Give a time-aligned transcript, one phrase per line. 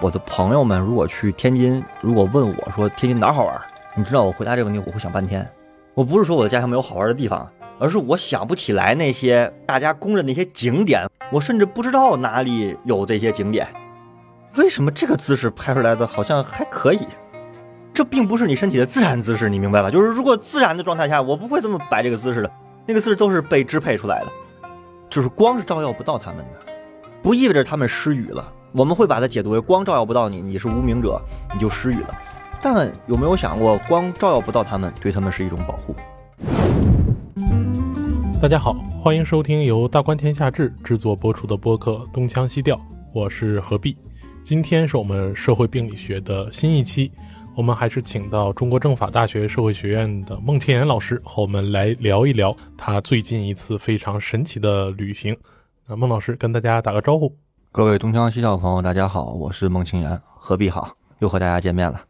[0.00, 3.60] 我的朋友们如果去天津，如果问我说天津哪儿好玩，
[3.94, 5.46] 你知道我回答这个问题我会想半天。
[5.92, 7.46] 我不是说我的家乡没有好玩的地方，
[7.78, 13.66] 而是我想不起来那些大家公认那些景点，我甚至不知道哪里有这些景点。
[14.56, 17.00] 为什么这个姿势拍出来的好像还可以？
[17.92, 19.90] 这并不是你身体的自然姿势，你明白吧？
[19.90, 22.50] 就是如果自然的状态下，我不会这么摆这个姿势的。
[22.86, 24.26] 那个姿势都是被支配出来的，
[25.10, 26.72] 就是光是照耀不到他们的，
[27.22, 28.50] 不意味着他们失语了。
[28.72, 31.20] 我们会把它解读为光照耀不到你，你是无名者，
[31.52, 32.14] 你就失语了。
[32.62, 35.92] 但有没有想过，光照耀不到他们，对他们是一种保护？
[38.40, 42.76] 大家好，欢迎收听由大观天下志制作播出的播客《东腔西调》，
[43.12, 43.96] 我是何必。
[44.44, 47.10] 今天是我们社会病理学的新一期。
[47.56, 55.36] 我们还是请到中国政法大学社会学院的孟庆岩老师和我们来聊一聊他最近一次非常神奇的旅行。
[55.88, 57.36] 那孟老师跟大家打个招呼。
[57.72, 62.04] 各位东腔西调的朋友，大家好，我是孟庆岩，何必好，又和大家见面了。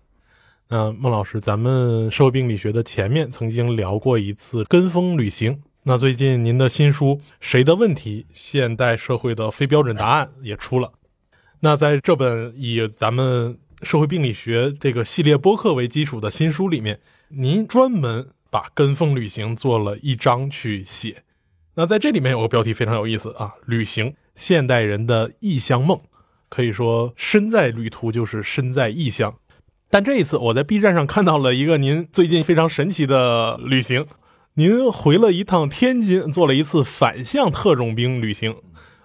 [0.69, 5.63] 那孟老师，咱们社会病理学的前面曾经聊过一次跟风旅行。
[5.83, 10.95] 那最近您的新书《谁的问题：现代社会的非标准答案》也出了。
[11.61, 21.23] 那在这本以咱们社会病理学这个系列播客为基础的新书里面，您专门把跟风旅行做了一章去写。
[21.75, 26.01] 那在这里面有个标题非常有意思啊，旅行现代人的异乡梦，
[26.49, 29.35] 可以说身在旅途就是身在异乡。
[29.91, 34.07] 但这一次我在 B 站上看到了一个您最近非常神奇的旅行，
[34.55, 38.57] 您回了一趟天津，做了一次反向特种兵旅行，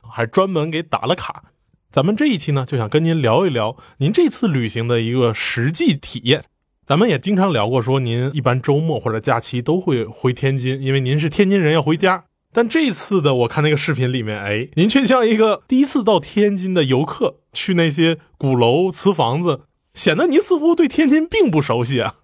[0.10, 1.44] 还专门给打了卡。
[1.92, 6.46] 咱们这一期呢，就想跟您聊一聊您这次旅行的一个实际体验。
[6.86, 12.24] 咱们也经常聊过，说您一般周末或者假期都会回天津，因为您是天津人要回家。
[12.56, 22.16] 但这次的我看那个视频里面，哎，您却像一个第一次到天津的游客，去那些鼓楼、瓷房子，显得您似乎对天津并不熟悉啊。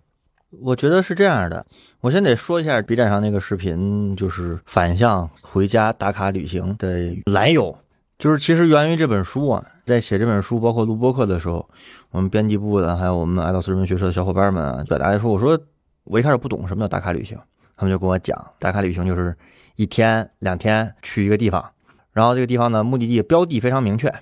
[0.62, 1.66] 我觉得是这样的，
[2.00, 7.78] 我先得说一下 B 站上那个视频，就是反向回家打卡旅行的来由。
[8.18, 11.68] 就是其实源于这本书啊，在写这本书，包括录播课的时候，
[12.12, 15.60] 我们编辑部的还有我们爱到斯人文学社的小伙伴们啊，表达说，我说
[16.06, 17.38] 我一开始不懂什么叫打卡旅行，
[17.76, 19.36] 他们就跟我讲，打卡旅行就是
[19.82, 21.72] 一天两天去一个地方，
[22.12, 24.14] 然后这个地方呢目的地标的非常明确，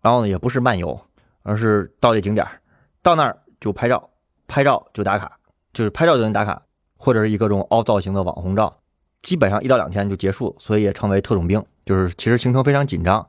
[0.00, 1.00] 然后呢也不是漫游，
[1.42, 2.46] 而是到这景点，
[3.02, 4.08] 到那儿就拍照，
[4.46, 5.32] 拍照就打卡，
[5.72, 6.62] 就是拍照就能打卡，
[6.96, 8.72] 或者是一各种凹造型的网红照，
[9.22, 11.60] 基本上一到两天就结束，所以也称为特种兵。
[11.84, 13.26] 就是其实行程非常紧张，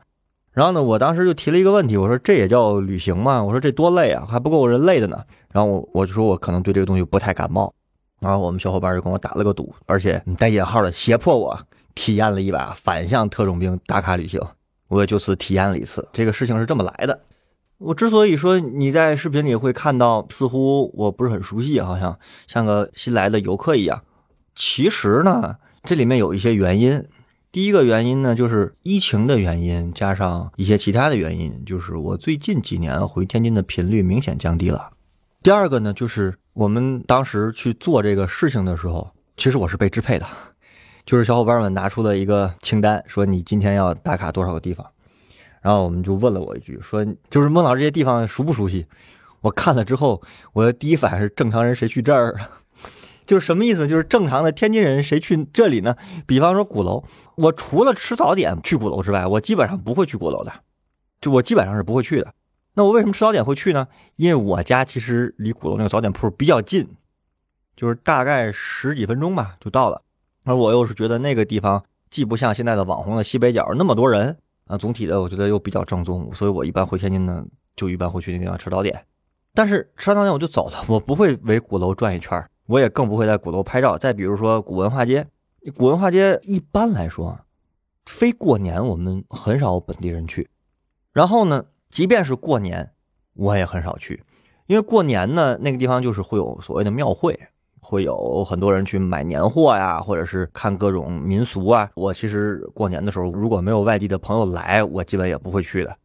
[0.51, 3.43] 然后呢，我当时就提了一个问题，我说这也叫旅行吗？
[3.43, 5.23] 我说这多累啊，还不够人累的呢。
[5.51, 7.73] 然后我我就说我可能对这个东西不太感冒，
[8.23, 11.59] 然后我们小伙伴就跟我打了个赌，而且你带引号的胁迫我
[11.93, 14.39] 体验了一把反向特种兵打卡旅行，
[14.87, 16.07] 我也就此体验了一次。
[16.13, 17.19] 这个事情是这么来的。
[17.79, 22.17] 我之所以说你在视频里会看到似乎我不是很熟悉，好像
[22.47, 24.01] 像个新来的游客一样，
[24.55, 27.05] 其实呢，这里面有一些原因。
[27.51, 34.89] 第一个原因呢，就是疫情的原因，加上一些其他的原因，就是我最近几年回天津的频率明显降低了。
[35.43, 40.25] 第二个呢，就是我们当时去做这个事情的时候，其实我是被支配的，
[41.03, 44.85] 就是小伙伴们拿出了一个清单，说你今天要打卡多少个地方，
[45.63, 48.85] 然后我们就问了我一句，说就是孟老师这些地方熟不熟悉？
[49.41, 50.21] 我看了之后，
[50.53, 52.35] 我的第一反应是正常人谁去这儿？
[53.25, 53.87] 就是什么意思？
[53.87, 55.95] 就是正常的天津人谁去这里呢？
[56.27, 57.03] 比方说鼓楼，
[57.35, 60.53] 我除了吃早点去鼓楼之外，我基本上不会去鼓楼的，
[61.19, 62.31] 就我基本上是不会去的。
[62.75, 63.87] 那我为什么吃早点会去呢？
[64.15, 66.89] 因为我家其实离鼓楼那个早点铺比较近，
[67.75, 70.01] 就是大概十几分钟吧就到了。
[70.43, 77.45] 而我又是觉得那个地方既不像现在的网红的西北角那么多人啊，总体的我觉得又比较正宗，所以我一般回天津呢，
[77.75, 79.05] 就一般会去那地方吃早点。
[79.53, 82.43] 但是吃完早点我就走了，我不会围鼓楼转一圈。
[82.65, 83.97] 我也更不会在鼓楼拍照。
[83.97, 85.27] 再比如说古文化街，
[85.75, 87.37] 古文化街一般来说，
[88.05, 90.49] 非过年我们很少本地人去。
[91.11, 92.89] 然后呢，即便是过年，
[93.35, 94.23] 我也很少去，
[94.65, 97.39] 因为过年呢，那个地方就是会有所谓的庙会，
[97.79, 101.87] 会有很多人去买年货呀，或者是看各种民俗啊。
[101.93, 105.95] 我其实过年的时候，如果没有外地的朋友来，我基本也不会去的。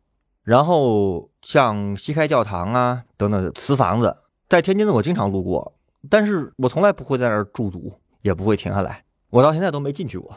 [0.42, 4.14] 然后像西开教堂啊等等瓷房子，
[4.46, 5.72] 在天津的，我经常路过。
[6.10, 9.04] 但是我从来不会在那儿驻足，也不会停下来。
[9.30, 10.36] 我到现在都没进去过，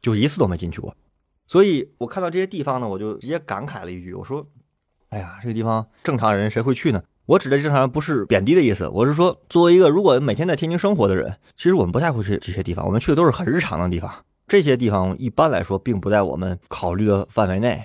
[0.00, 0.94] 就一次都没进去过。
[1.48, 4.46] 所以我看到这些地方呢，我就直接感慨了一句：“我说，
[5.14, 12.84] 哎呀，这个地方正常人谁会去呢？”我指的正常人不是贬低的意思，我是说，作为一个如果每天在天津生活的人，其实我们不太会去这些地方。
[12.84, 14.12] 我们去的都是很日常的地方，
[14.48, 17.82] 这些地方一般来说并不在我们考虑的范围内。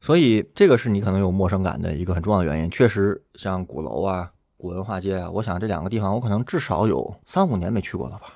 [0.00, 2.70] 所以这个是你可能有陌生感的一个很重要的原因。
[2.70, 8.34] 确实，像鼓楼啊、古文化街啊，我想这两个地方我可能至少有三五年没去过了吧。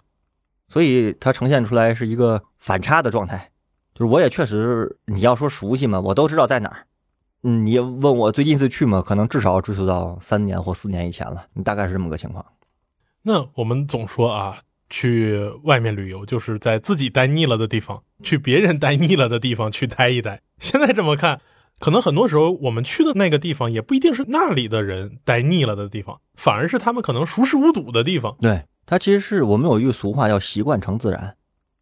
[0.68, 3.50] 所以它呈现出来是一个反差的状态，
[3.94, 6.86] 就是我也确实，你要说熟悉嘛，我都知道在哪儿。
[7.44, 12.44] 嗯，你问我最近一次去嘛，可能至少追溯到三年或四年以前了，你大概是这么个情况。
[13.22, 14.58] 那我们总说啊，
[14.88, 20.40] 去外面旅游就是在自己待腻了的地方，去别人待腻了的地方去待一待。
[20.58, 21.40] 现在这么看，
[21.80, 28.36] 可能很多时候我们去的那个地方也不一定是那里的人待腻了的地方，反而是他们可能熟视无睹的地方。
[28.40, 31.36] 对，它其实是我们有一句俗话叫“习惯成自然”，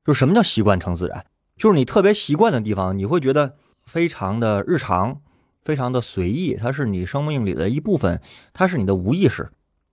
[0.07, 1.27] 就什么叫习惯成自然？
[1.59, 5.21] 就是你特别习惯的地方，你会觉得非常的日常。
[5.65, 8.21] 非常的随意，它是你生命里的一部分，
[8.53, 9.51] 它是你的无意识。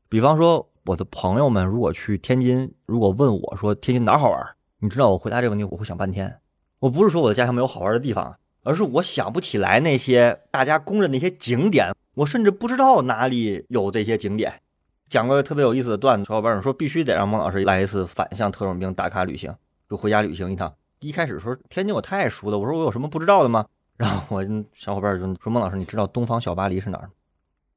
[0.10, 6.40] 比方说，我的朋友们如果去天津，如果问我说天津哪好玩，你知道我回答这个问题我会想半天。
[6.80, 14.62] 我不是说我的家乡没有好玩的地方，而是我想不起来那些大家公认那些景点，我甚至不知道哪里有这些景点。
[15.10, 19.54] 讲个特别有意思的段子，小伙伴说必须得让孟老师来一次反向特种兵打卡旅行，
[19.90, 20.74] 就回家旅行一趟。
[21.00, 23.66] 一开始说天津我太熟了，我说我有什么不知道的吗？
[23.98, 27.10] 然后我小伙伴就说：“孟老师，你知道东方小巴黎是哪儿？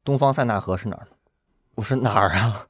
[0.04, 1.08] 东方塞纳河是哪儿？”
[1.74, 2.66] 我说：“哪儿啊？”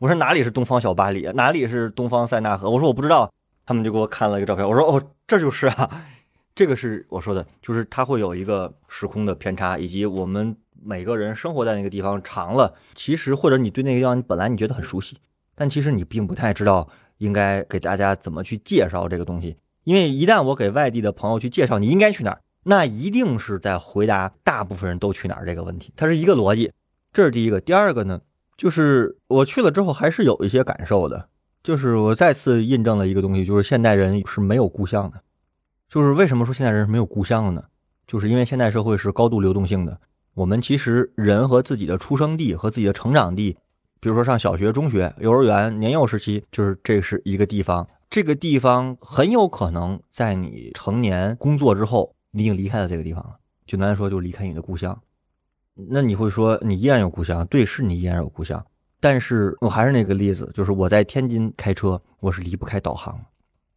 [0.00, 1.22] 我说：“哪里是东方小巴黎？
[1.32, 3.32] 哪里是东方塞纳河？”我说：“我不知道。”
[3.64, 4.68] 他们就给我看了一个照片。
[4.68, 6.04] 我说：“哦，这就是啊，
[6.54, 15.18] 这个是我说的，就是它会有一个时空的偏差，以及我们每个人生活在那个地方长了，其实或者你对那个地方本来你觉得很熟悉，
[15.54, 26.70] 但其实你并不太知道应该给大家怎么去介绍这个东西，因为一旦我给外地的朋友去介绍你应该去哪儿。”那一定是在回答大部分人都去哪儿这个问题，它是一个逻辑，
[27.14, 27.58] 这是第一个。
[27.62, 28.20] 第二个呢，
[28.58, 31.30] 就是我去了之后还是有一些感受的，
[31.62, 35.18] 就是我再次印证了一个东西，就是现代人是没有故乡的。
[35.88, 37.64] 就是为什么说现代人是没有故乡的呢？
[38.06, 39.98] 就是因为现代社会是高度流动性的，
[40.34, 43.56] 我们其实人和自己的出生地和自己的成长地，
[43.98, 52.14] 比如说上小学、中学、幼儿园、年幼时期，就是这是一个地方，这个地方很有可能在你成年工作之后。
[52.30, 55.00] 你已经离开了这个地方了，简单说，就离开你的故乡。
[55.74, 57.46] 那你会说，你依然有故乡？
[57.46, 58.64] 对，是你依然有故乡。
[59.00, 63.18] 但是我还是那个例子，就是我在天津开车，我是离不开导航。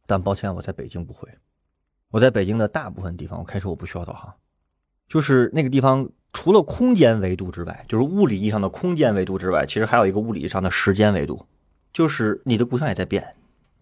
[0.07, 1.30] 但抱歉，我在北京不会。
[2.09, 4.33] 我在北京的大部分地方，我开车我不需要导航。
[5.07, 11.45] 就是那个地方，除了空间维度之外，就是物理意义上的空间维度之外，其实还有一个物理上的时间维度，
[11.94, 13.36] 就是你的故乡也在变，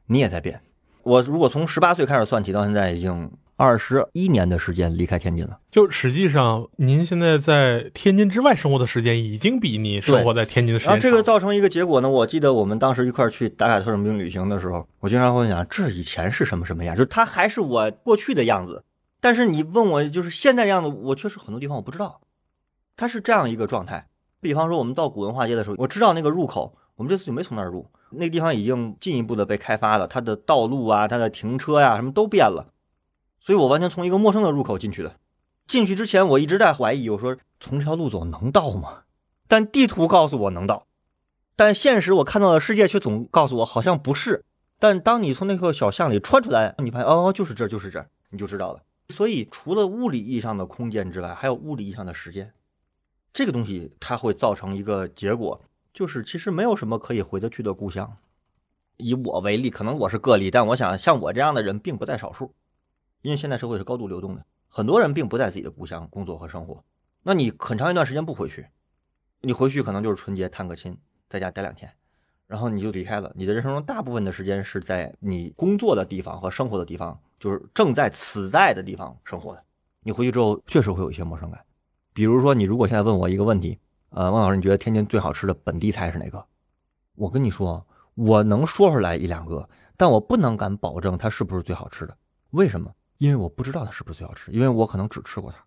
[0.07, 0.61] 你也在变。
[1.03, 3.31] 我如果从十八岁开始算起，到现在已经。
[3.59, 10.97] 二十一年的时间离开天津了，就实际上您现在在天津之外生活的时间，已经比你生活在天津的时间长。
[11.01, 12.09] 这个造成一个结果呢？
[12.09, 16.95] 我记得我们当时一块去打卡特种兵旅行的时候，我经常会想，这以前是什么什么样？
[16.95, 18.85] 就是它还是我过去的样子，
[19.19, 22.21] 但是你问我就是现在样子，我确实很多地方我不知道。
[22.95, 24.07] 它是这样一个状态。
[24.39, 32.67] 比方说我们到古文化街的时候，我知道那个入口，我们这次就没从那儿入，那个地方已经进一步的被开发了，它的道路啊，它的停车呀，什么都变了。
[33.39, 35.15] 所以我完全从一个陌生的入口进去的，
[35.67, 39.03] 进去之前我一直在怀疑，我说从这条路走能到吗？
[39.47, 40.85] 但地图告诉我能到，
[41.55, 44.45] 但现实我看到的世界却总告诉我好像不是。
[44.77, 48.81] 但当你从那个小巷里穿出来，你发现哦，就是这就是这，你就知道了。
[49.09, 52.53] 所以除了物理意义上的空间之外，还有物理意义上的时间，
[53.33, 55.59] 这个东西它会造成一个结果，
[55.93, 58.17] 就是其实没有什么可以回得去的故乡。
[58.97, 62.53] 以我为例，可能我是个例，但我想像我这样的人并不在少数。
[63.21, 66.83] 因为现在社会是高度流动的，很多人并不在自己的故乡工作和生活。
[67.23, 68.67] 那你很长一段时间不回去，
[69.41, 70.97] 你回去可能就是春节探个亲，
[71.27, 71.91] 在家待两天，
[72.47, 73.31] 然后你就离开了。
[73.35, 79.63] 你的人生中大部分的时间是在你工作的地方和生活的地方，就是正在此在的地方生活的。
[80.01, 81.61] 你回去之后确实会有一些陌生感。
[82.13, 83.77] 比如说，你如果现在问我一个问题，
[84.09, 86.45] 呃，汪老师，你觉得天津最好吃的本地菜是哪个？
[87.15, 87.85] 我跟你说，
[88.15, 92.17] 我能说出来一两个，但我不能敢保证它是不是最好吃的。
[92.51, 92.91] 为什么？
[93.19, 95.57] 因为我不知道它是不是最好吃，因为我可能只吃过它，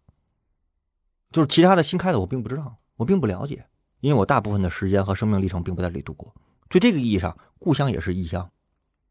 [1.30, 3.64] 就是其他的新开的我并不知道，我并不了解，
[4.00, 6.34] 因为我大部分的时间和生命历程并不在这里度过。
[6.68, 8.50] 对这个意义上，故乡也是异乡。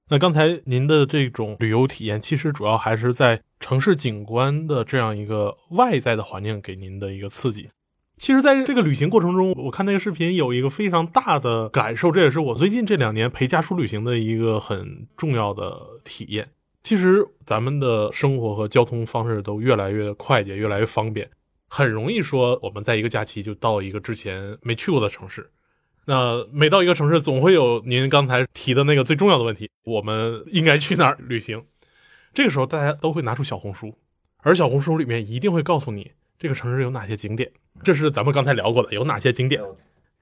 [0.10, 7.70] 那刚才您的这种旅游体验，其实主要还是在城市景观的这样一个外在的环境给您的一个刺激。
[8.18, 16.50] 其实，在这个旅行过程中，我看那个视频有一个非常大的感受，这也是我最近这两年陪家属旅行的一个很重要的体验。
[16.84, 21.30] 其实咱们的生活和交通方式都越来越快捷，越来越方便，
[21.68, 25.52] 很容易说我们在一个假期就到一个之前没去过的城市。
[26.06, 31.64] 那每到一个城市，总会有您刚才提的那个最重要的问题：我们应该去哪儿旅行？
[32.34, 33.94] 这个时候大家都会拿出小红书，
[34.38, 37.52] 而小红书里面一定会告诉你这个城市有哪些景点？
[37.84, 39.62] 这是咱们刚才聊过的，有哪些景点？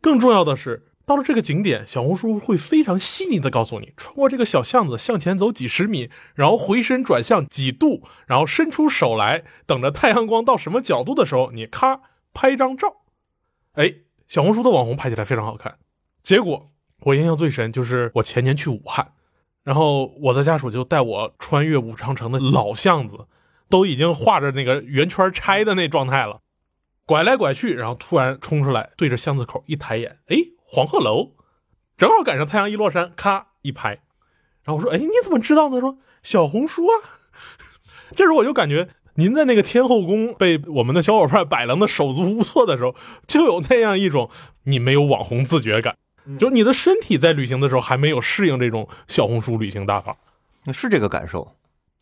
[0.02, 12.02] 更重要的是，到了这个景点，小红书会非常细腻的告诉你，穿过这个小巷子向前走几十米，然后回身转向几度，然后伸出手来，等着太阳光到什么角度的时候，你咔
[12.32, 12.98] 拍张照。
[13.74, 13.92] 哎，
[14.28, 15.80] 小红书的网红拍起来非常好看。
[16.22, 19.14] 结果我印象最深就是我前年去武汉，
[19.64, 23.26] 然后我的家属就带我穿越武昌城的老巷子，
[23.68, 26.42] 都已经画着那个圆圈拆的那状态了。
[27.08, 30.38] 拐来拐去，然后突然冲出来，对着巷子口一抬眼，哎，
[30.72, 31.32] 黄鹤楼，
[31.98, 33.90] 正好赶上太阳一落山，咔一拍。
[34.64, 35.80] 然后我说，哎，你怎么知道呢？
[35.80, 36.94] 说小红书啊。
[38.16, 42.94] 这时候我就感觉，您在那个天后宫被我们的小伙伴摆弄的手足无措的时候，
[43.26, 44.30] 就有那样一种
[44.66, 45.98] 你没有网红自觉感，
[46.38, 50.16] 就是你的身体在旅行的时候还没有适应这种小红书旅行大法。
[50.72, 51.56] 是这个感受。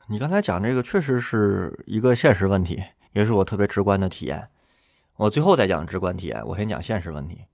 [0.09, 2.83] 你刚才讲这个确实是一个现实问题，
[3.13, 4.49] 也是我特别直观的体验。
[5.15, 7.45] 我最后再讲直观体验，我先讲现实问题，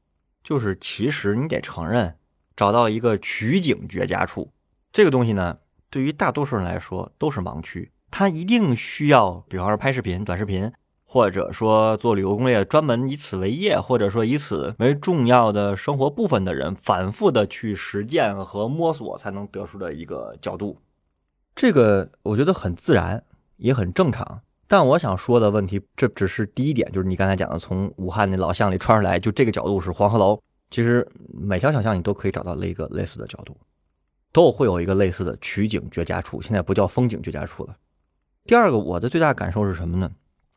[0.44, 2.18] 就是其实你得承认，
[2.56, 4.52] 找到一个取景绝佳处，
[4.92, 5.60] 这个东西呢，
[5.90, 7.92] 对于大多数人来说都是盲区。
[8.12, 10.72] 它一定需要，比方说拍视频、短视频，
[11.04, 20.80] 或者说做旅游攻略，专门以此为业，或者说以此为重要的生活部分的人，反复的去实践和摸索，才能得出的一个角度。
[21.56, 23.24] 这个我觉得很自然，
[23.58, 24.42] 也很正常。
[24.74, 30.42] 但我想说的问题，这只是第一点，就是你刚才讲的，从武汉那老巷里穿出来，就这个角度是黄鹤楼。
[30.72, 33.56] 其实每条小巷你都可以找到一个类似的角度，
[34.32, 36.42] 都会有一个类似的取景绝佳处。
[36.42, 37.78] 现在不叫风景绝佳处了。
[38.46, 40.12] 第二个，我的最大感受是什么呢？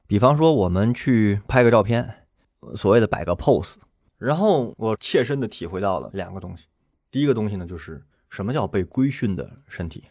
[0.07, 2.27] 比方说我们去拍个照片，
[2.75, 3.75] 所谓的摆个 pose，
[4.17, 6.65] 然后我切身的体会到了两个东西。
[7.11, 10.05] 第一个东西呢，就是什么叫被规训的身体，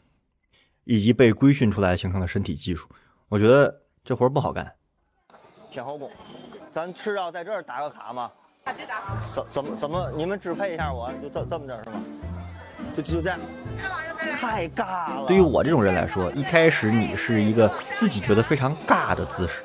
[0.83, 2.88] 以及被规训出来形成的身体技术。
[3.29, 3.81] 我觉得。
[4.05, 4.71] 这活不好干，
[5.71, 6.12] 天后宫，
[6.71, 8.31] 咱吃要在这儿打个卡吗？
[9.33, 10.12] 怎怎么怎么？
[10.15, 12.00] 你们支配一下我，就这这么着是吗？
[12.95, 13.39] 就就这样，
[14.39, 15.25] 太尬了。
[15.25, 19.63] 对于我这种人来说，一开始你是一个自己觉得非常尬的姿势，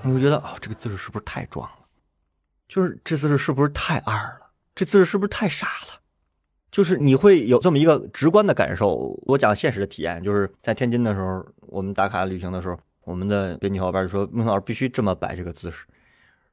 [0.00, 1.76] 你会觉得哦，这个姿势是不是太装了？
[2.68, 4.50] 就是这姿势是不是太二了？
[4.74, 6.00] 这姿势是不是太傻了？
[6.70, 9.14] 就是你会有这么一个直观的感受。
[9.26, 12.78] 我讲现实的体验，就是在天津的时候，我们打卡旅行的时候。
[13.04, 15.86] 我们的编辑小伙伴就说：“孟老师必须这么摆这个姿势。”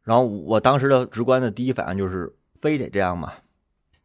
[0.04, 3.34] 然后我当时的直观的第一反应就是：“非得这样吗？”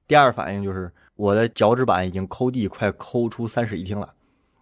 [0.06, 4.12] 第二反应就是我的脚趾板已经抠地，快抠出三室一厅了。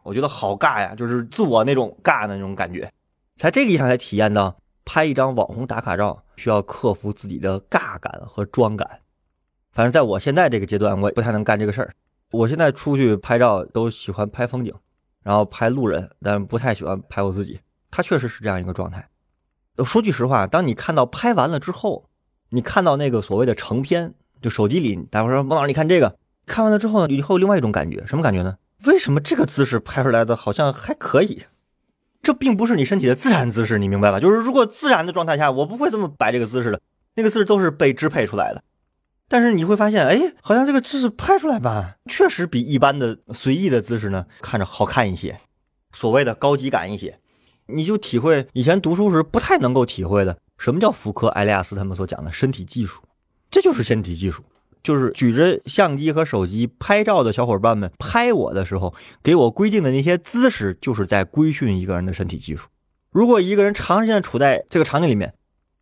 [0.05, 2.93] 我觉得好尬呀，就是自我那种尬的那种感觉。
[3.37, 9.01] 在这个意义上才体验到，拍一张网红打卡照需要克服自己的尬感和装感。
[9.73, 11.95] 反正在我现在这个阶段，我也不太能干这个事儿。
[12.31, 14.73] 我现在出去拍照都喜欢拍风景，
[15.23, 17.61] 然后拍路人，但不太喜欢拍我自己。
[17.93, 19.09] 他确实是这样一个状态。
[19.87, 22.09] 说句实话，当你看到拍完了之后，
[22.49, 28.57] 你看到那个所谓的成片，就手机里，大伙说孟老师，你看这个，看完了之后以后另外一种感觉，什么感觉呢？
[28.85, 31.45] 为什么这个姿势拍出来的好像还可以？
[32.23, 34.19] 这并不是你身体的自然姿势，你明白吧？
[34.19, 36.81] 就是如果自然的状态下，我不会这么摆这个姿势的，
[37.15, 38.63] 那个姿势都是被支配出来的。
[39.29, 45.41] 但是你会发现，哎，好像这个姿势拍出来吧，确实比一般的随意的姿势呢，看着好看一些，
[45.93, 47.19] 所谓的高级感一些。
[47.75, 53.02] 你就体会以前读书时不太能够体会的，什么叫福柯、埃利亚斯他们所讲的身体技术，
[53.50, 54.43] 这就是身体技术，
[54.83, 62.69] 就是举着相机和手机拍照的小伙伴们拍我的时候，给我规定的那些姿势，就是在规训一个人的身体技术。
[63.11, 65.35] 如果一个人长时间处在这个场景里面，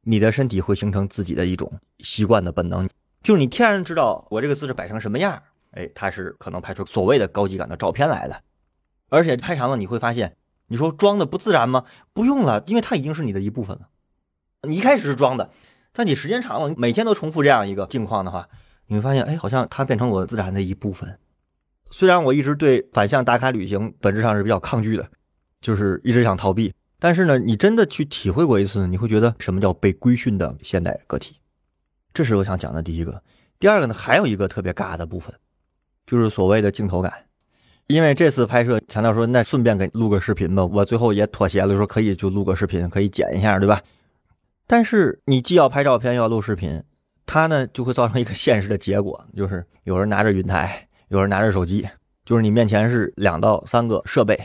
[0.02, 2.88] 你的身体会形成自己的一种习惯的本能，
[3.22, 5.42] 就是你天然知道我这个姿势摆成什么样，
[5.72, 8.42] 哎，他是可能拍出所谓的高级感的照片来的，
[9.08, 10.36] 而且拍长了你会发现。
[10.70, 11.84] 你说装的不自然吗？
[12.12, 13.88] 不用了，因为它已经是你的一部分了。
[14.68, 15.50] 你一开始是装的，
[15.92, 18.48] 但你时间长了，每天都重复这样一个境况的话，
[18.86, 21.18] 你会发现，哎，好像它变成我自然的一部分。
[21.90, 25.10] 虽然我一直对反向打卡旅行本质上是比较抗拒的，
[25.60, 26.72] 就是一直想逃避。
[27.00, 31.40] 但是呢，你真的去体会过一次，你会觉得什么叫被规训的现代个体。
[32.14, 33.22] 这是我想讲的第一个。
[33.58, 35.34] 第二个呢，还有一个特别尬的部分，
[36.06, 37.12] 就是所谓的镜头感。
[37.90, 40.64] 因为这次拍摄强调说，那顺便给录个视频吧。
[40.64, 43.80] 我最后也妥协了，说可以就录个视频，可以剪一下，对吧？
[44.68, 46.80] 但是你既要拍照片又要录视频，
[47.26, 51.84] 它呢就会造成一个现实的结果，就是有人拿着云台，有人拿着手机，
[52.24, 54.38] 就是你面前是两到三个设备。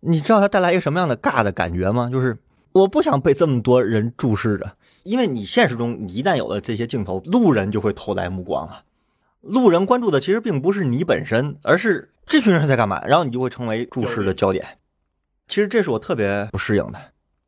[0.00, 2.10] 你知道它带来一个什么样的尬的感觉吗？
[2.10, 2.36] 就是
[2.72, 4.72] 我不想被这么多人注视着，
[5.04, 8.82] 因为你现实中你一旦有了这些镜头，路人就会投来目光了。
[9.40, 12.10] 路人关注的其实并不是你本身，而是。
[12.28, 13.02] 这群人在干嘛？
[13.06, 14.78] 然后你就会成为注视的焦点。
[15.46, 17.00] 其实这是我特别不适应的。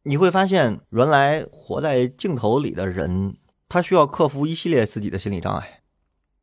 [0.04, 3.36] 你会发现，原来活在镜头里的人，
[3.68, 5.82] 他需要克服一系列自己的心理障碍，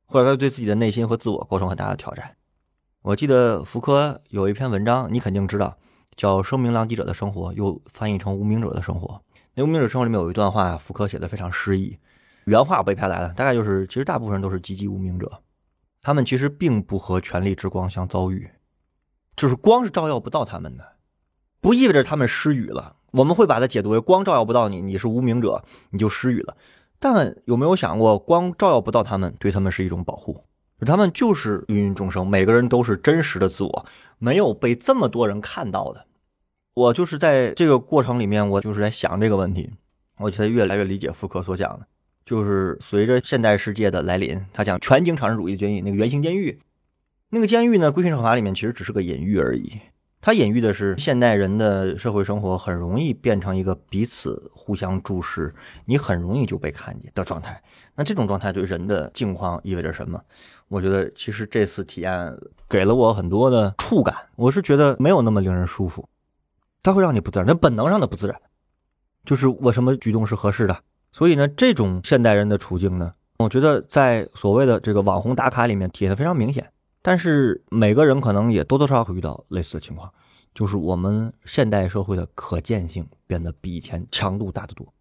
[0.06, 2.36] 或者他对自己的内心和自我构成很大的挑战。
[3.02, 5.76] 我记得福柯有一篇文章，你肯定知道，
[6.16, 9.16] 叫《声名狼藉者的生活》，又翻译成《无名者的生活》。
[9.56, 11.98] 那《无名者生活》里面有一段话，福柯写的非常诗意，
[12.46, 15.42] 原话我背下来了，大概就是：其实大部分人都是籍籍无名者，
[16.08, 18.50] 他们其实并不和权力之光相遭遇，
[19.36, 20.94] 就是光是照耀不到他们的，
[21.60, 22.96] 不意味着他们失语了。
[23.12, 26.56] 我们会把它解读为光照耀不到你，你是无名者，你就失语了。
[26.98, 30.46] 但有没有想过，光照耀不到他们，对他们是一种保护？
[30.86, 33.86] 他们就是芸芸众生，每个人都是真实的自我，
[34.18, 36.06] 没有被这么多人看到的。
[36.74, 39.74] 我就是在这个过程里面，我就是在想这个问题。
[40.20, 41.86] 我觉得越来越理解福柯所讲的，
[42.28, 46.60] 就是随着现代世界的来临，他讲全景场式主义的决议，那个圆形监狱，
[47.30, 49.80] 那个监狱呢，规训惩罚里面其实只是个隐喻而已。
[50.20, 55.56] 它隐喻的是现代人的社会生活很容易变成一个彼此互相注视，
[55.86, 57.64] 你很容易就被看见的状态。
[57.96, 60.22] 那这种状态对人的境况意味着什么？
[60.68, 66.10] 我觉得其实这次体验给了我很多的触感，我是觉得没有那么令人舒服，
[66.84, 68.38] 它会让你不自然，那本能上的不自然，
[69.24, 70.78] 就是我什么举动是合适的。
[71.12, 76.72] 所以呢，这种现代人的处境呢，我觉得在所谓的这个网红打卡里面体现的非常明显。
[77.02, 80.12] 但是每个人可能也多多少少会遇到类似的情况，
[80.54, 84.94] 就是我们现代社会的可见性变得比以前强度大得多。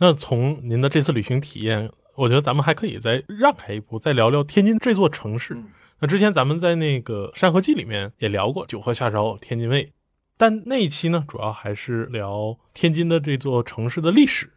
[0.00, 5.56] 那从您的这次旅行体验，我觉得咱们还可以再让开一步，再聊聊天津这座城市。
[6.00, 9.92] 那之前咱们在那个《山河记》里面也聊过九河下梢天津卫，
[10.36, 14.50] 但那一期呢，主要还是聊天津的这座城市的历史。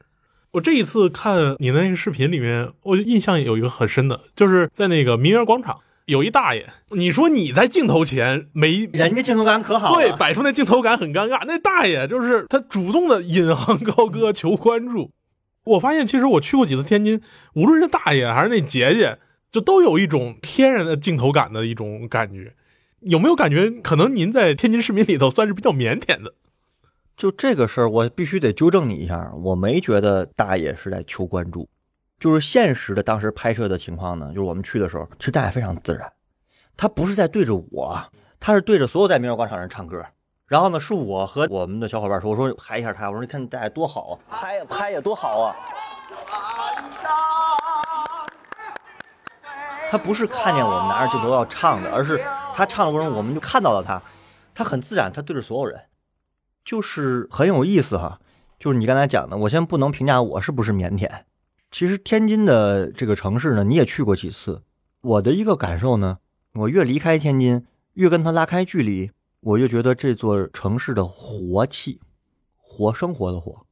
[0.52, 11.44] 我这一次看你那个视频里面，我印象有一个很深的，就是在那个民园广场有一大爷，你说你在镜头前没人家镜头感可好，对，摆出那镜头感很尴尬。
[11.48, 15.12] 那大爷就是他主动的引吭高歌求关注。
[15.64, 17.22] 我发现其实我去过几次天津，
[17.54, 19.20] 无论是大爷还是那姐姐，
[19.52, 22.56] 就都有一种天然的镜头感的一种感觉。
[23.02, 26.34] 有没有感觉可能您在天津市民里头算是比较腼腆的？
[27.18, 31.68] 就这个事儿，我必须得纠正你一下，我没觉得大爷是在求关注，
[32.20, 36.12] 就是现实的当时拍摄的情况呢，就是我们去的时候，其实大爷非常自然，
[36.78, 38.02] 他不是在对着我，
[38.40, 40.04] 他是对着所有在民乐广场人唱歌，
[40.48, 45.56] 然后呢，是我和我们的小伙伴说，我说拍一下他，我说你看大爷多好啊，拍呀拍呀多好啊，
[49.92, 52.24] 他不是看见我们拿着镜头要唱的，而是
[52.54, 54.02] 他唱的过程中我们就看到了他，
[54.56, 55.82] 他很自然，他对着所有人。
[56.64, 58.22] 就是很有意思哈，
[58.58, 61.10] 就是你刚才讲的，我先不能评价我是不是腼腆。
[61.72, 64.64] 其实天津的这个城市呢，你也去过几次。
[65.02, 66.20] 我的一个感受呢，
[66.54, 72.00] 我越离开天津，越跟他拉开距离，我越觉得这座城市的活气，
[72.56, 73.66] 活生活的活。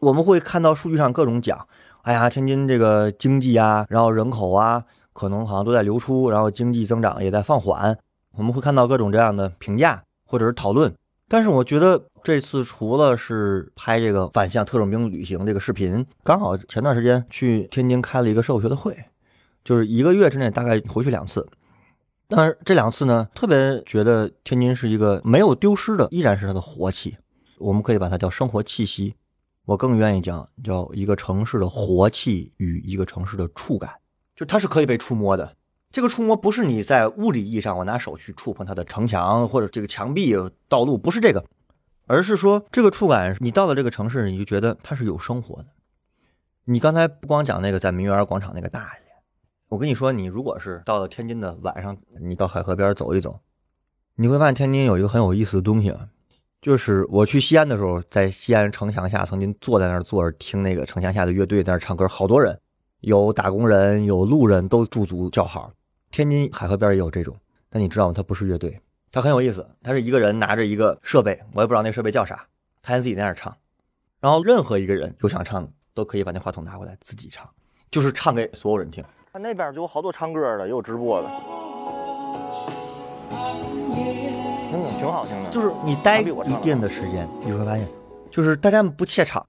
[0.00, 1.66] 我们会看到数据上各种讲，
[2.02, 4.84] 哎呀，天津这个经济啊，然后人口啊，
[5.16, 7.98] 可能好像都在流出，然后经济增长也在放缓。
[8.36, 10.94] 我们会看到各种这样的评价或者是讨论。
[11.26, 18.94] 但是我觉得这次除了是拍这个反向特种兵旅行这个视频，刚好前段时间去天津开了一个社会学的会，
[19.64, 21.48] 就是一个月之内大概回去两次。
[22.28, 27.16] 但是这两次呢，特别觉得天津是一个没有丢失的，依然是它的活气。
[27.58, 29.14] 我们可以把它叫生活气息。
[29.64, 33.90] 我更愿意讲叫一个城市的活气与一个城市的触感，
[34.36, 35.56] 就它是可以被触摸的。
[35.90, 40.36] 这个触摸不是你在物理意义上，我拿手去触碰它的城墙或者这个墙壁、
[40.68, 41.42] 道路，不是这个，
[42.06, 45.68] 而是说这个触感，你到了这个城市，你就觉得它是有生活的。
[46.64, 49.12] 你刚才不光讲那个在民园广场那个大爷，
[49.68, 53.40] 我跟你说，你如果是到了天津的晚上，你到海河边走一走，
[54.16, 55.94] 你会发现天津有一个很有意思的东西，
[56.60, 62.58] 就是我去西安的时候，在西安城墙下曾经坐在那儿坐着听那个城墙下的乐队在那唱歌，好多人。
[63.00, 65.70] 有打工人，有路人，都驻足叫好。
[66.10, 67.36] 天津海河边也有这种，
[67.68, 68.12] 但你知道吗？
[68.14, 68.80] 他不是乐队，
[69.12, 69.66] 他很有意思。
[69.82, 72.46] 他是一个人拿着一个设备，我也不知道那设备叫啥，
[72.82, 73.54] 他先自己在那唱。
[74.18, 77.48] 然后任何一个人有想唱的，都可以把那话筒拿过来自己唱，
[77.90, 79.04] 就是唱给所有人听。
[79.32, 81.28] 他那边就有好多唱歌的，也有直播的，
[83.30, 85.50] 嗯，挺好听的。
[85.50, 87.86] 就是你待一定的时间，你会发现，
[88.30, 89.46] 就是大家不怯场。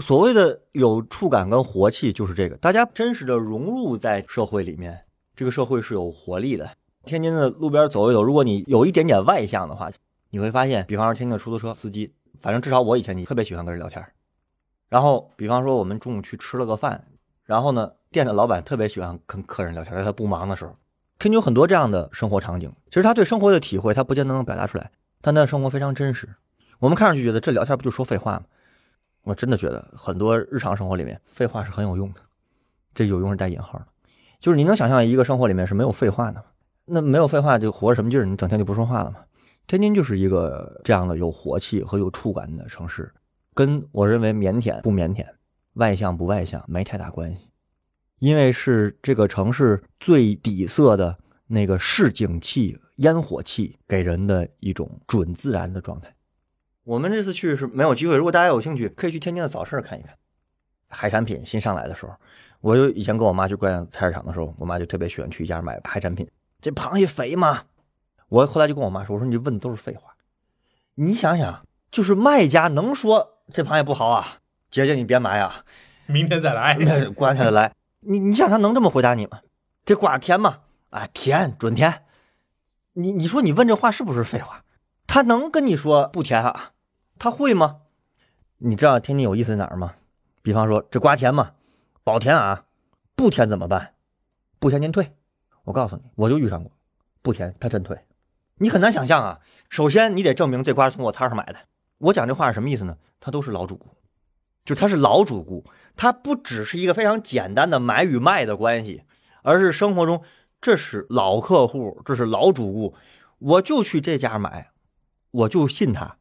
[0.00, 5.04] 所谓的有触感跟活气，就是这个，大家真实的融入在社会里面，
[5.34, 6.70] 这个社会是有活力的。
[7.04, 9.90] 天津的路边走一走，如果你有一点点外向的话，
[10.30, 14.04] 你会发现，比方说天津的出租车司机，反正至少我以前你特别喜欢跟人聊天。
[14.88, 17.06] 然后，比方说我们中午去吃了个饭，
[17.44, 20.76] 然后呢，店的老板特别喜欢跟客人聊天，在他不忙的时候，
[21.18, 26.28] 天津有很多这样的生活场景，其实他对生活的体会，他不见得能表达出来，但他的生活非常真实。
[26.80, 28.44] 我们看上去觉得这聊天不就说废话吗？
[29.26, 32.20] 我真的觉得很多日常生活里面废话是很有用的，
[32.94, 33.86] 这有用是带引号的，
[34.38, 36.44] 就是你能想象一个生活里面是没有废话的吗？
[36.84, 38.24] 那没有废话就活什么劲儿？
[38.24, 39.16] 你整天就不说话了吗？
[39.66, 43.12] 天津就是一个这样的有活气和有触感的城市，
[43.52, 45.26] 跟我认为腼腆不腼腆、
[45.74, 47.48] 外向不外向没太大关系，
[48.20, 56.14] 因为是这个城市最底色的那个市井气、烟火气给人的一种准自然的状态。
[56.86, 60.14] 我们这次去是没有机会，如果大家有兴趣，可以去天津的早市看一看。
[60.88, 62.14] 海产品新上来的时候，
[62.60, 66.30] 我就以前跟我妈去逛菜市场的时候，我妈就特别喜欢去一家买海产品。
[66.60, 67.64] 这螃蟹肥吗？
[68.28, 70.14] 我后来就跟我妈说：“我说你问的都是废话。
[70.94, 74.38] 你想想，就是卖家能说这螃蟹不好啊？
[74.70, 75.64] 姐姐你别买啊，
[76.06, 76.76] 明天再来。
[76.78, 77.72] 那过两天再来。
[77.98, 79.40] 你你想他能这么回答你吗？
[79.84, 80.60] 这瓜甜吗？
[80.90, 82.04] 啊，甜，准甜。
[82.92, 84.62] 你你说你问这话是不是废话？
[85.08, 86.70] 他能跟你说不甜啊？
[87.18, 87.80] 他会吗？
[88.58, 89.94] 你知道天津有意思在哪儿吗？
[90.42, 91.52] 比方说这瓜甜吗？
[92.04, 92.64] 保甜啊，
[93.14, 93.94] 不甜怎么办？
[94.58, 95.16] 不甜您退。
[95.64, 96.72] 我告诉你，我就遇上过，
[97.22, 97.98] 不甜他真退。
[98.58, 99.40] 你很难想象啊。
[99.68, 101.58] 首先你得证明这瓜是从我摊上买的。
[101.98, 102.96] 我讲这话是什么意思呢？
[103.18, 103.88] 他都是老主顾，
[104.64, 105.64] 就他是老主顾，
[105.96, 109.02] 他不只是一个非常简单的买与卖的关系，
[109.42, 110.22] 而是生活中
[110.60, 112.94] 这是老客户，这是老主顾，
[113.38, 114.70] 我就去这家买，
[115.30, 116.18] 我就信他。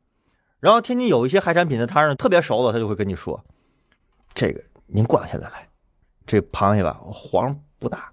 [0.59, 3.43] 然后天津有一些海产品的摊呢特别熟的，他就会跟你说
[4.33, 5.69] ：“这个您过两天再来，
[6.25, 8.11] 这螃蟹吧黄不大。”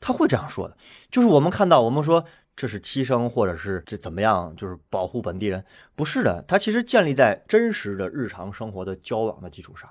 [0.00, 0.76] 他会这样说的。
[1.10, 2.24] 就是我们看到，我们说
[2.56, 5.64] 这是牺牲，或者是这怎么样，就是保护本地人，
[5.94, 6.42] 不是的。
[6.48, 9.90] 他其实建立在真实的日常生活的交往的基础上。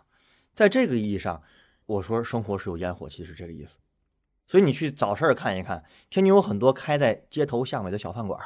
[0.56, 1.42] 在这个意义上，
[1.86, 3.78] 我说生活是有烟火气，是这个意思。
[4.48, 8.40] 所以你去早市看一看，天津有很多开在街头巷尾的小饭馆，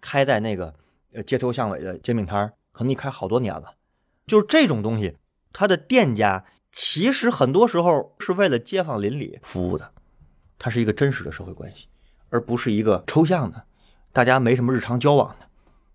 [0.00, 0.74] 开在那个
[1.12, 2.52] 呃街头巷尾的煎饼摊儿。
[2.72, 3.74] 可能你开好多年了，
[4.26, 5.16] 就是这种东西，
[5.52, 9.92] 它的店家其实很多时候是为了街坊邻里服务的，
[10.58, 11.88] 它是一个真实的社会关系，
[12.28, 13.64] 而不是一个抽象的，
[14.12, 15.46] 大家没什么日常交往的，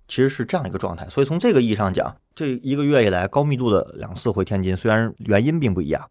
[0.07, 1.07] 其实是这样一个状态。
[1.07, 6.09] 所以从这个意义上讲，这一个月以来高密度的两次回天津，虽然原因并不一样，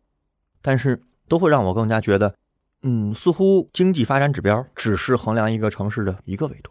[0.62, 2.34] 但是都会让我更加觉得，
[2.82, 6.70] 嗯，似乎经济发展指标只是衡量一个城市的一个维度，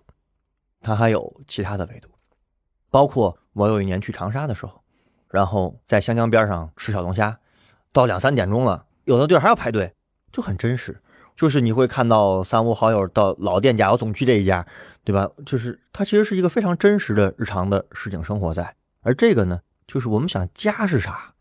[0.82, 2.10] 它还有其他的维度。
[2.94, 4.84] 包括我有一年去长沙的时候，
[5.28, 7.40] 然后在湘江边上吃小龙虾，
[7.92, 9.96] 到两三点钟了，有的地儿还要排队，
[10.32, 11.02] 就很真实。
[11.36, 14.64] 就是你会看到三五好友到老店家，我总去这一家，
[15.04, 15.28] 对吧？
[15.44, 18.76] 就是它其实是一个非常真实的日常的市井生活在。
[19.02, 21.34] 而这个呢，就是我们想家是啥？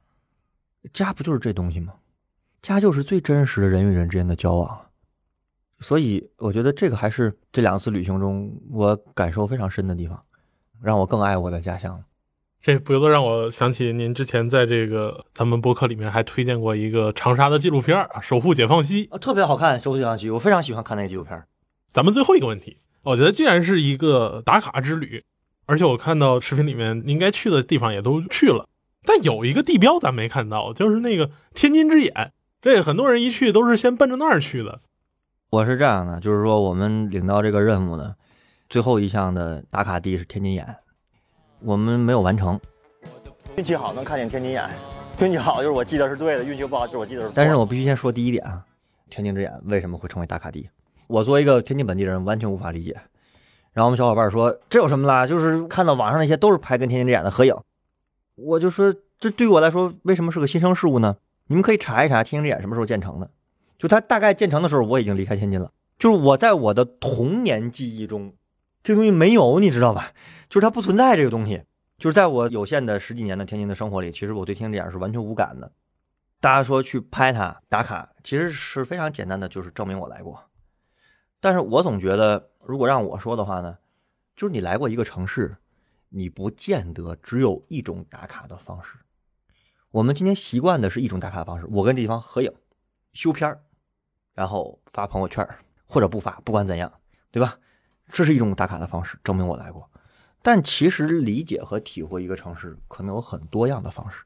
[0.95, 1.93] 家不就是这东西吗？
[2.63, 4.87] 家就是最真实的人与人之间的交往。
[5.81, 10.25] 所以我觉得这个还是这两次旅行中我感受非常深的地方。
[10.83, 12.03] 让我更爱我的家乡，
[12.61, 21.41] 这不由得让我想起您之前在这个咱们博客里面还推荐过一个长沙的纪录片啊，《守护解放西》啊，特别好看，《守护解放西》，我非常喜欢看那个纪录片。
[21.93, 25.25] 咱们最后一个问题，我觉得既然是一个打卡之旅，
[25.67, 28.67] 而且我看到视频里面应该去的地方也都去了，
[29.05, 34.81] 但有一个地标咱没看到，就是那个天津之眼，这很多人一去都是先奔着那儿去的。
[35.51, 38.15] 我是这样的，就是说我们领到这个任务呢。
[38.73, 40.67] 最后一项的打卡地是天津眼，
[41.61, 42.59] 我们没有完成。
[43.59, 44.67] 运气好能看见天津眼，
[45.21, 47.31] 运气好就是我记得是对的，运气不好就是我记得是。
[47.35, 48.65] 但是我必须先说第一点啊，
[49.11, 50.71] 天津之眼为什么会成为打卡地？
[51.07, 52.99] 我作为一个天津本地人，完全无法理解。
[53.75, 55.27] 然后我们小伙伴说这有什么啦？
[55.27, 57.55] 就是看到网上那些都是拍跟天津之眼的合影，
[58.37, 61.19] 我就说这对于我来说为什么是个新生事物呢？
[61.49, 63.29] 你们可以查一查天津之眼什么时候建成的，
[63.77, 68.33] 就它大概建成的时候我已经离开天津了，就是我在我的童年记忆中。
[68.83, 70.13] 这东西没有，你知道吧？
[70.49, 71.63] 就是它不存在这个东西。
[71.99, 75.71] 就是在我有限的十几年的天津的生活里，其实我对天津这样是完全无感的。
[76.41, 80.51] 大家说去拍它打卡，其实是非常简单的，就是证明我来过。
[81.41, 83.79] 但是我总觉得，如果让我说的话呢，
[84.35, 85.57] 就是你来过一个城市，
[86.09, 88.97] 你不见得只有一种打卡的方式。
[89.93, 92.53] 我们今天习惯的是一种打卡方式，我跟这地方合影、
[93.13, 93.57] 修片
[94.35, 95.49] 然后发朋友圈
[95.87, 96.93] 或者不发，不管怎样，
[97.31, 97.57] 对吧？
[98.11, 99.89] 这是一种打卡的方式，证明我来过。
[100.43, 104.25] 但其实理解和体会一个城市，可能有很多样的方式。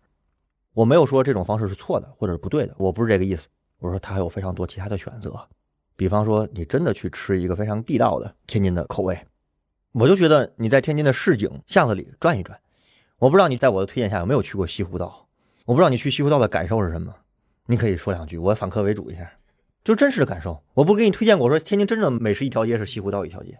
[0.72, 3.48] 我没有说这种方式是错的或者是不对的，我不是这个意思。
[3.78, 5.38] 我说它还有非常多其他的选择，
[5.96, 9.18] 比方说你真的去吃一个非常地道的天津的口味，
[9.92, 12.58] 我就觉得你在天津的市井巷子里转一转。
[13.18, 15.28] 我不知道你在我的推荐下有没有去过西湖道，
[15.66, 17.14] 我不知道你去西湖道的感受是什么，
[17.66, 19.30] 你可以说两句，我反客为主一下。
[19.84, 20.62] 就真实的感受。
[20.74, 23.58] 我不给你推荐过，我说天津真正美食一条街是西湖道一条街。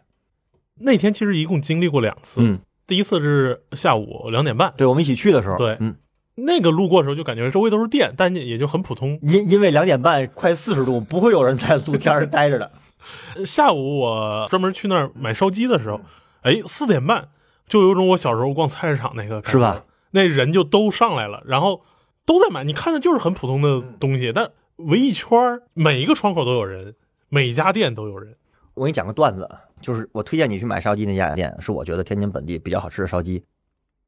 [0.80, 5.76] 那天其实一共经历过两次，嗯，第一次是下午两点半，对，我们一起去的时候，对。
[5.80, 5.96] 嗯，
[6.34, 9.18] 那个路过的时候就感觉周围都是店，但也就很普通。
[9.22, 12.70] 因因为两点半快四十度，不会有人在露天儿待着的。
[13.46, 16.00] 下午我专门去那儿买烧鸡的时候，
[16.42, 17.28] 哎，四点半
[17.68, 19.84] 就有种我小时候逛菜市场那个是吧？
[20.10, 21.82] 那人就都上来了，然后
[22.24, 26.94] 都在买，你看的就是很普通的东西，但围一圈儿每一个窗口都有人，
[27.28, 28.34] 每家店都有人。
[28.74, 29.48] 我给你讲个段子，
[29.80, 33.44] 就是我推荐你去买烧鸡那家店，是我觉得天津本地比较好吃的烧鸡，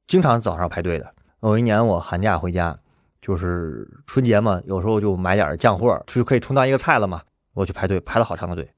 [0.06, 1.14] 经常早上排队的。
[1.40, 2.76] 有一年我寒假回家，
[3.20, 7.22] 就是春节嘛，有时候就买点酱货，就可以充当一个菜了嘛。
[7.54, 8.68] 我去排队，排了好长的队，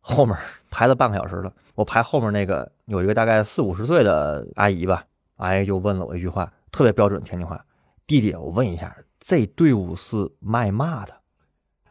[0.00, 0.36] 后面
[0.70, 1.52] 排了半个小时了。
[1.74, 5.04] 我排后面那个有一个大概四五十岁的阿姨吧，
[5.36, 7.64] 阿姨就问了我一句话，特别标准天津话
[8.06, 11.14] ：“弟弟，我问一下，这队伍是卖嘛的？”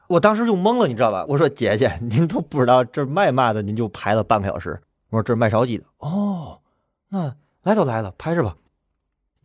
[0.10, 1.24] 我当时就懵了，你知道吧？
[1.28, 4.82] 我说姐姐， 您都不知道这卖嘛的，您就排了半个小时。
[5.12, 5.84] 我说这儿卖烧鸡的。
[6.00, 6.62] 哦，
[7.10, 8.58] 那来都来了，拍着吧。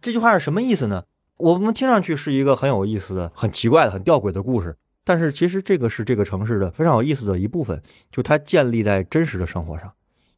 [0.00, 1.04] 这句话是什么意思呢？
[1.36, 9.92] 我们听上去是一个很有意思的、很奇怪的、很吊诡的故事，但是其实这个是这个城市的非常有意思的一部分，就它建立在真实的生活上。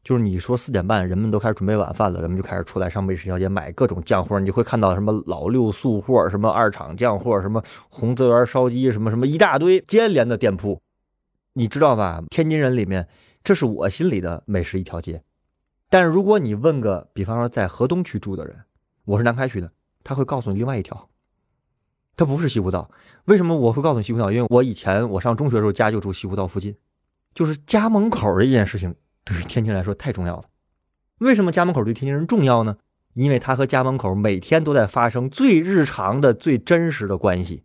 [0.07, 10.79] 就是你说四点半，人们都开始准备晚饭了，人们就开始出来上美食一条街买各种酱货，你就会看到什么老六素货、什么二厂酱货、什么红泽园烧鸡、什么什么一大堆接连的店铺，
[11.55, 12.23] 你知道吧？
[12.29, 13.05] 天津人里面，
[13.43, 15.21] 这是我心里的美食一条街。
[15.89, 18.55] 但是如果你问个，比方说在河东区住的人，
[19.03, 19.69] 我是南开区的，
[20.05, 21.09] 他会告诉你另外一条，
[22.15, 22.89] 他不是西湖道。
[23.25, 24.31] 为什么我会告诉你西湖道？
[24.31, 26.73] 因为我以前我上中学的时候家就住西湖道附近，
[27.35, 28.95] 就是家门口这件事情。
[29.27, 30.45] 对于天津来说太重要了。
[31.19, 32.77] 为什么家门口对天津人重要呢？
[33.13, 37.63] 因为它和家门口每天都在发生最日常的、最真实的关系，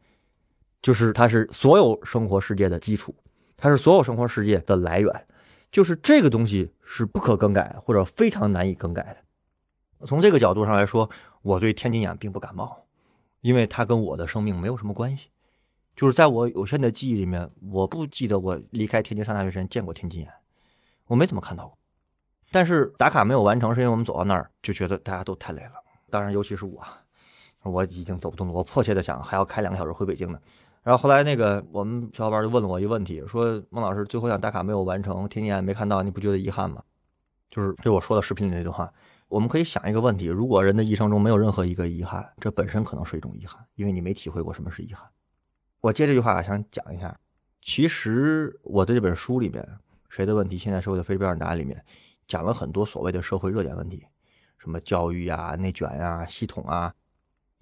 [0.81, 3.15] 就是它是所有生活世界的基础，
[3.57, 5.27] 它是所有生活世界的来源，
[5.71, 10.07] 就是这个东西是不可更改或者非常难以更改的。
[10.07, 11.11] 从这个角度上来说，
[11.43, 12.87] 我对天津眼并不感冒，
[13.43, 15.29] 因为它跟我的生命没有什么关系。
[15.95, 20.31] 就是在我有限的记忆里面，我不记得我离开天津上大学之前见过天津眼。
[21.13, 21.77] 我没怎么看到过，
[22.51, 25.73] 但是打卡没有完成，是因为我们走到那儿就觉得大家都太累了。
[26.09, 26.83] 当然，尤其是我，
[27.65, 28.53] 我已经走不动了。
[28.55, 30.41] 我迫切的想还要开两个小时回北京呢。
[30.83, 36.83] 然后后来那个我们小伙伴就问了我一个问题，说孟老师最后想打卡没有完成，天津眼没看到，你不觉得遗憾吗？
[37.51, 38.91] 就是对我说的视频里那句话。
[39.29, 45.07] 我们可以想一个问题：如果人的一生中没有任何一个遗憾，这本身可能是一种遗憾，因为你没体会过什么是遗憾。
[45.83, 47.15] 我借这句话想讲一下，
[47.61, 49.69] 其实我在这本书里面。
[50.13, 50.59] 谁的问题？
[50.59, 51.83] 现在社会的非标准答案里面
[52.29, 54.05] 讲了很多所谓的社会热点问题，
[54.59, 56.93] 什么教育啊、内卷啊、系统啊。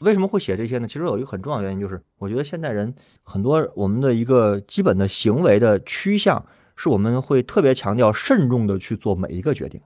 [0.01, 0.89] 为什么会写这些呢？
[0.89, 9.81] 其实有一个很重要的原因，就是我觉得现代人很多我们的一个基本的行为的趋向，是我们会特别强调慎重的去做每一个决定。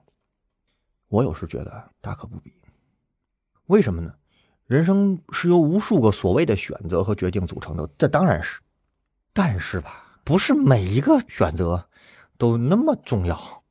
[1.09, 2.51] 我有时觉得大可不必。
[3.67, 4.11] 为什么呢？
[4.65, 8.59] 人生是由无数个所谓的选择和决定组成的，这当然是。
[9.33, 11.87] 但是吧，不是每一个选择。
[12.37, 13.63] 都那么重要，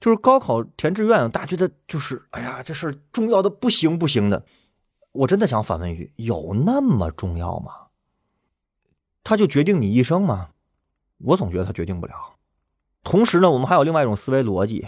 [0.00, 4.44] 就是高考填志愿，大家觉得就是哎呀，这事重要的不行不行的。
[5.12, 7.72] 我真的想反问一句：有那么重要吗？
[9.24, 10.50] 他就决定你一生吗？
[11.18, 12.36] 我总觉得他决定不了。
[13.02, 14.86] 同时呢，我们还有另外一种思维逻辑：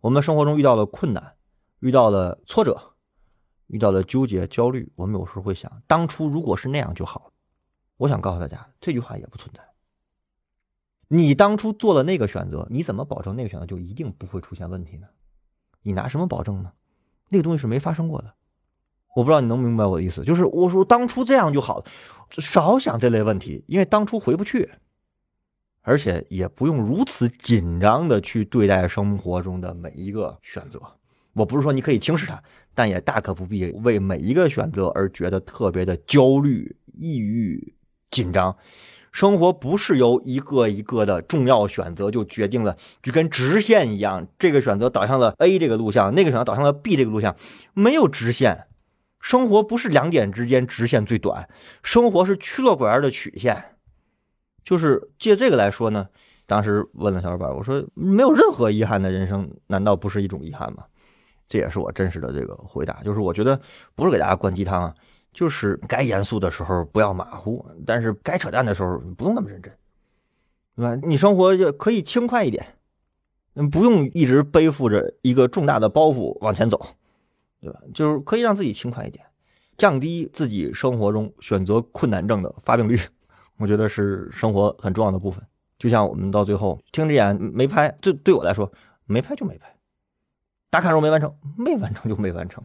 [0.00, 1.34] 我们生活中遇到了困难，
[1.80, 2.94] 遇到了挫折，
[3.66, 7.32] 遇到了纠结、焦虑，我们有时候会想，当初如果是那样就好了。
[7.96, 9.62] 我想告诉大家，这句话也不存在。
[11.08, 15.06] 你当初做了那个选择，你怎么保证那个选择就一定不会出现问题呢？
[15.82, 16.72] 你拿什么保证呢？
[17.28, 18.34] 那个东西是没发生过的。
[19.14, 21.84] 我不知道你能明白我的意思，就是我说当初这样就好了，
[22.30, 24.68] 少想这类问题，因为当初回不去，
[25.82, 30.80] 而且也不用如此紧张的去对待生活中的每一个选择。
[31.34, 32.42] 我不是说你可以轻视它，
[32.74, 37.74] 但也大可不必为每一个选择而觉得特别的焦虑、抑郁、
[38.10, 38.56] 紧张。
[39.16, 47.34] 生活不是由一个一个的重要选择就决定了，就跟直线一样，这个选择导向了 A 这个录像，那个选择导向了 B 这个录像，
[47.72, 48.66] 没有直线。
[49.18, 51.48] 生活不是两点之间直线最短，
[51.82, 53.78] 生活是曲落拐弯的曲线。
[54.62, 56.08] 就是借这个来说呢，
[56.44, 60.84] 当时问了小伙伴，我说没有任何遗憾的人生，难道不是一种遗憾吗？
[61.48, 63.58] 这也是我真实的这个回答，就是我觉得
[63.94, 64.94] 不是给大家灌鸡汤啊。
[65.36, 69.70] 就是该严肃的时候不要马虎，但是该扯淡的时候不用那么认真，
[70.74, 70.96] 对吧？
[71.06, 72.64] 你生活就可以轻快一点，
[73.52, 76.80] 嗯，不用一直背负着一个重大的包袱往前走，
[77.60, 77.78] 对吧？
[77.92, 79.26] 就是可以让自己轻快一点，
[79.76, 82.98] 降低自己生活中选择困难症的发病率，
[83.58, 85.46] 我觉得是生活很重要的部分。
[85.78, 88.72] 就像我们到最后听着眼没拍，这对我来说
[89.04, 89.76] 没拍就没拍，
[90.70, 92.64] 打卡任务没完成，没完成就没完成，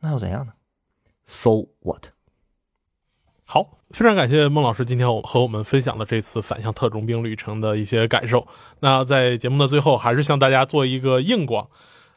[0.00, 0.52] 那又怎样呢
[1.28, 2.06] ？So what？
[3.46, 8.46] 好，非常感谢孟老师今天和我们分享了这次反向特种兵旅程的一些感受。
[8.80, 11.68] 那在节目的最后，还是向大家做一个硬广：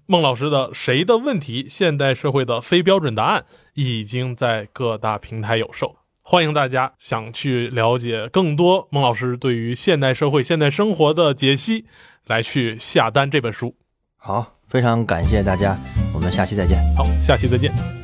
[0.05, 3.45] 孟老师的《谁的问题：现代社会的非标准答案》
[3.75, 11.85] 已经在各大平台有售，欢迎大家想去了解更多孟老师对于现代社会、现代生活的解析，
[12.25, 13.75] 来去下单这本书。
[14.17, 15.79] 好，非常感谢大家，
[16.13, 16.77] 我们下期再见。
[16.97, 18.00] 好，下期再见。